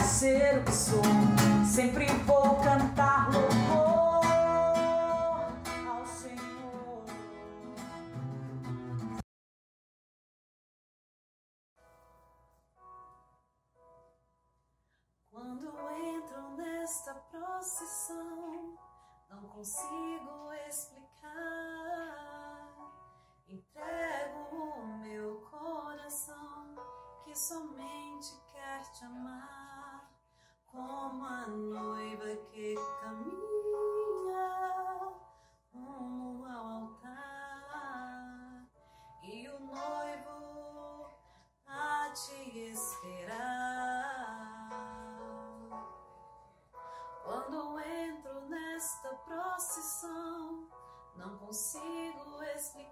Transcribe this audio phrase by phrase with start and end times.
[0.00, 1.02] de ser o que sou.
[1.64, 4.24] Sempre vou cantar louvor
[5.88, 7.04] ao Senhor.
[15.30, 15.66] Quando
[16.16, 18.78] entro nesta procissão,
[19.28, 21.10] não consigo explicar.
[23.48, 26.74] Entrego o meu coração
[27.24, 29.79] que somente quer te amar,
[51.20, 52.90] não consigo explicar.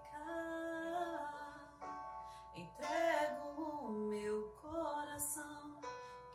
[2.55, 5.79] Entrego o meu coração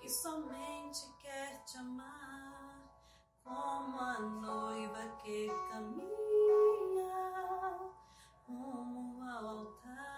[0.00, 2.82] que somente quer te amar,
[3.44, 7.14] como a noiva que caminha
[8.48, 10.13] rumo ao altar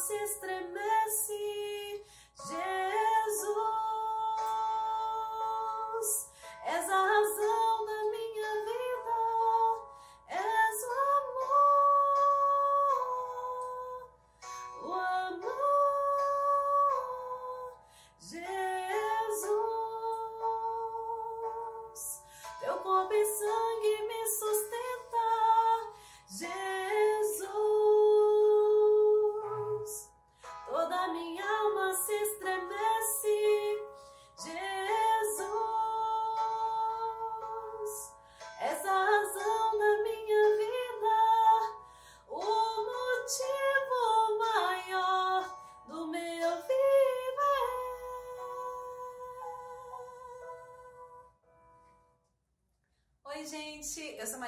[0.00, 0.89] se estremece.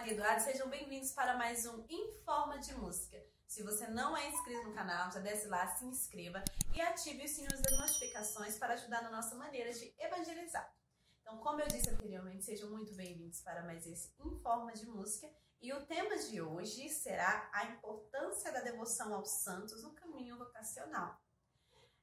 [0.06, 3.22] Eduardo, sejam bem-vindos para mais um Informa de Música.
[3.46, 6.42] Se você não é inscrito no canal, já desce lá, se inscreva
[6.74, 10.74] e ative o sininho das notificações para ajudar na nossa maneira de evangelizar.
[11.20, 15.30] Então, como eu disse anteriormente, sejam muito bem-vindos para mais esse Informa de Música.
[15.60, 21.16] E o tema de hoje será a importância da devoção aos santos no caminho vocacional.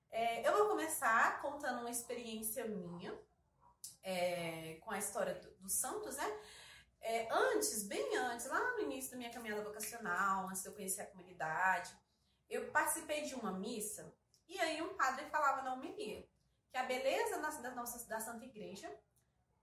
[0.09, 3.13] É, eu vou começar contando uma experiência minha
[4.01, 6.39] é, com a história do- dos santos, né?
[7.01, 11.01] É, antes, bem antes, lá no início da minha caminhada vocacional, antes de eu conhecer
[11.01, 11.97] a comunidade,
[12.49, 14.13] eu participei de uma missa
[14.47, 16.27] e aí um padre falava na homilia
[16.69, 18.93] que a beleza da nossa da Santa Igreja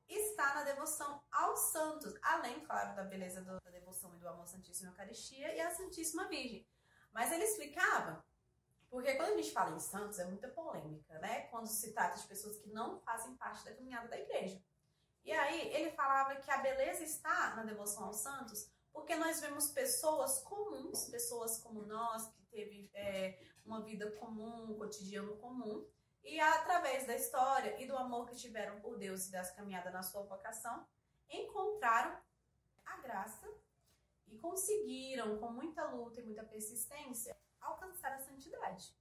[0.08, 4.46] está na devoção aos santos, além, claro, da beleza do- da devoção e do amor
[4.46, 6.66] Santíssima Eucaristia e à Santíssima Virgem.
[7.12, 8.24] Mas ele explicava,
[8.88, 11.42] porque quando a gente fala em santos é muita polêmica, né?
[11.48, 14.60] Quando se trata de pessoas que não fazem parte da caminhada da igreja.
[15.26, 19.72] E aí ele falava que a beleza está na devoção aos santos, porque nós vemos
[19.72, 25.84] pessoas comuns, pessoas como nós, que teve é, uma vida comum, um cotidiano comum,
[26.22, 30.02] e através da história e do amor que tiveram por Deus e das caminhadas na
[30.04, 30.86] sua vocação,
[31.28, 32.16] encontraram
[32.84, 33.48] a graça
[34.28, 38.96] e conseguiram, com muita luta e muita persistência, alcançar a santidade.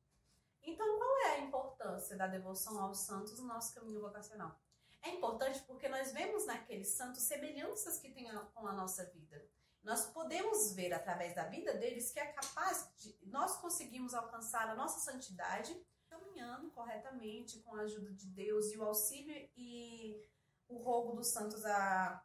[0.63, 4.59] Então, qual é a importância da devoção aos santos no nosso caminho vocacional?
[5.05, 9.47] É importante porque nós vemos naqueles santos semelhanças que têm a- com a nossa vida.
[9.83, 14.75] Nós podemos ver através da vida deles que é capaz de nós conseguimos alcançar a
[14.75, 15.71] nossa santidade
[16.09, 20.27] caminhando corretamente com a ajuda de Deus e o auxílio e
[20.67, 22.23] o rogo dos santos a,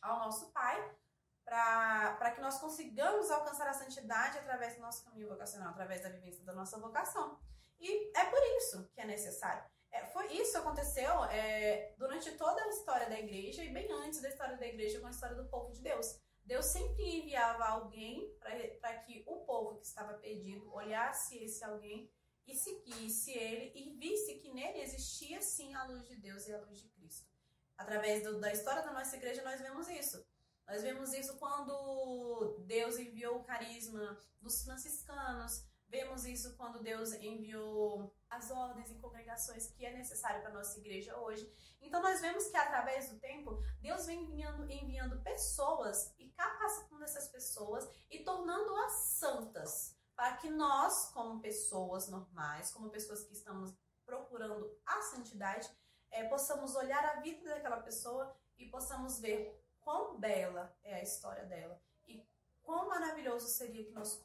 [0.00, 0.96] ao nosso Pai
[1.44, 6.44] para que nós consigamos alcançar a santidade através do nosso caminho vocacional, através da vivência
[6.44, 7.38] da nossa vocação.
[7.78, 9.64] E é por isso que é necessário.
[9.92, 14.28] É, foi isso aconteceu é, durante toda a história da igreja e bem antes da
[14.28, 16.18] história da igreja com a história do povo de Deus.
[16.44, 18.34] Deus sempre enviava alguém
[18.80, 22.10] para que o povo que estava perdido olhasse esse alguém
[22.46, 26.60] e seguisse ele e visse que nele existia sim a luz de Deus e a
[26.60, 27.30] luz de Cristo.
[27.76, 30.24] Através do, da história da nossa igreja, nós vemos isso.
[30.66, 38.14] Nós vemos isso quando Deus enviou o carisma dos franciscanos, vemos isso quando Deus enviou
[38.32, 41.50] as ordens e congregações que é necessário para nossa igreja hoje.
[41.80, 47.28] Então nós vemos que através do tempo, Deus vem enviando, enviando pessoas e capacitando essas
[47.28, 53.74] pessoas e tornando-as santas, para que nós, como pessoas normais, como pessoas que estamos
[54.04, 55.70] procurando a santidade,
[56.10, 61.44] é, possamos olhar a vida daquela pessoa e possamos ver quão bela é a história
[61.44, 62.26] dela e
[62.62, 64.22] quão maravilhoso seria que nós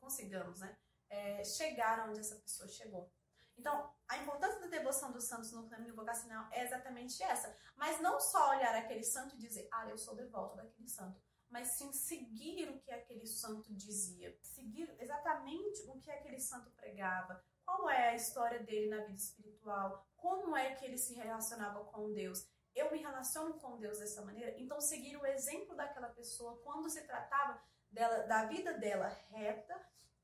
[0.00, 0.76] consigamos né,
[1.10, 3.10] é, chegar onde essa pessoa chegou.
[3.58, 7.54] Então, a importância da devoção dos santos no caminho vocacional é exatamente essa.
[7.76, 11.20] Mas não só olhar aquele santo e dizer, ah, eu sou devoto daquele santo.
[11.50, 14.38] Mas sim seguir o que aquele santo dizia.
[14.42, 17.42] Seguir exatamente o que aquele santo pregava.
[17.64, 20.06] Qual é a história dele na vida espiritual?
[20.16, 22.46] Como é que ele se relacionava com Deus?
[22.74, 24.54] Eu me relaciono com Deus dessa maneira.
[24.60, 27.60] Então, seguir o exemplo daquela pessoa quando se tratava
[27.90, 29.74] dela, da vida dela reta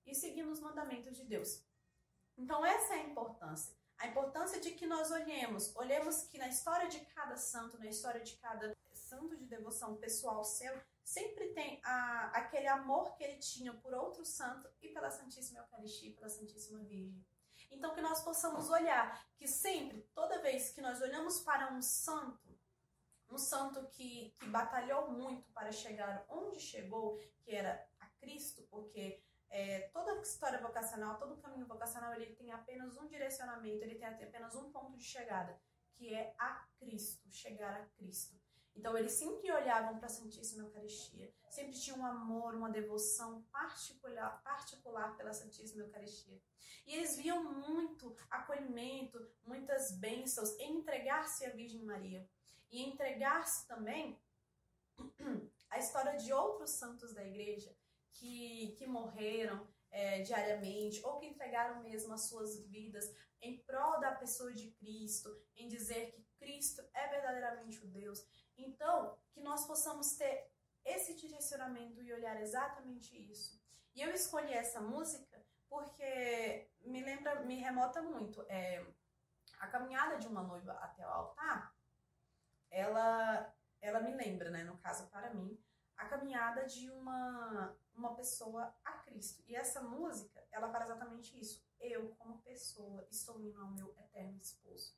[0.07, 1.63] e seguindo os mandamentos de Deus.
[2.37, 3.75] Então, essa é a importância.
[3.99, 8.21] A importância de que nós olhemos, olhemos que na história de cada santo, na história
[8.21, 10.75] de cada santo de devoção pessoal seu,
[11.05, 16.13] sempre tem a, aquele amor que ele tinha por outro santo e pela Santíssima Eucaristia,
[16.15, 17.25] pela Santíssima Virgem.
[17.71, 22.55] Então, que nós possamos olhar que sempre, toda vez que nós olhamos para um santo,
[23.31, 29.23] um santo que, que batalhou muito para chegar onde chegou, que era a Cristo, porque
[29.51, 34.55] é, toda história vocacional, todo caminho vocacional, ele tem apenas um direcionamento, ele tem apenas
[34.55, 35.61] um ponto de chegada,
[35.95, 38.37] que é a Cristo, chegar a Cristo.
[38.77, 44.43] Então, eles sempre olhavam para a Santíssima Eucaristia, sempre tinham um amor, uma devoção particular,
[44.43, 46.41] particular pela Santíssima Eucaristia.
[46.85, 52.29] E eles viam muito acolhimento, muitas bênçãos em entregar-se à Virgem Maria.
[52.71, 54.21] E entregar-se também
[55.71, 57.75] a história de outros santos da igreja,
[58.15, 64.13] que, que morreram é, diariamente ou que entregaram mesmo as suas vidas em prol da
[64.13, 68.27] pessoa de Cristo, em dizer que Cristo é verdadeiramente o Deus.
[68.57, 70.51] Então, que nós possamos ter
[70.85, 73.61] esse direcionamento e olhar exatamente isso.
[73.95, 78.45] E eu escolhi essa música porque me lembra, me remota muito.
[78.49, 78.85] É,
[79.59, 81.75] a caminhada de uma noiva até o altar,
[82.71, 85.59] ela, ela me lembra, né, no caso para mim,
[85.97, 89.43] a caminhada de uma, uma pessoa a Cristo.
[89.47, 91.65] E essa música, ela fala exatamente isso.
[91.81, 94.95] Eu, como pessoa, estou indo ao meu eterno esposo.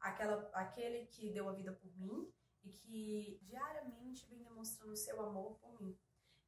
[0.00, 2.32] Aquela, aquele que deu a vida por mim
[2.64, 5.96] e que diariamente vem demonstrando seu amor por mim.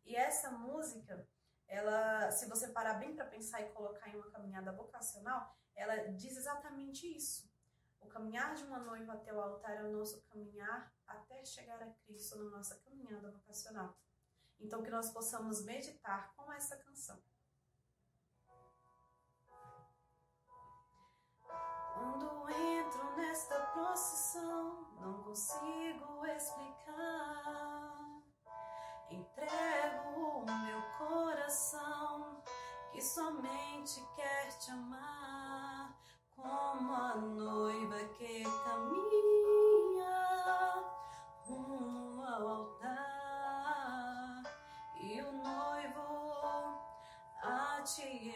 [0.05, 1.26] E essa música,
[1.66, 6.37] ela, se você parar bem para pensar e colocar em uma caminhada vocacional, ela diz
[6.37, 7.49] exatamente isso.
[8.00, 11.90] O caminhar de uma noiva até o altar é o nosso caminhar até chegar a
[12.05, 13.96] Cristo na nossa caminhada vocacional.
[14.60, 17.20] Então, que nós possamos meditar com essa canção.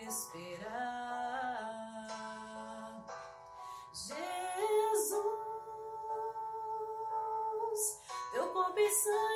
[0.08, 0.58] Esperar.
[3.92, 5.20] Jesus,
[8.32, 9.27] teu corpo e sangue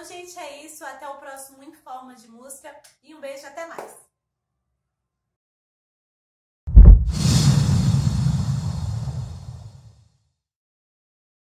[0.00, 0.82] Então, gente, é isso.
[0.82, 2.74] Até o próximo Informa de Música.
[3.04, 4.09] E um beijo, até mais.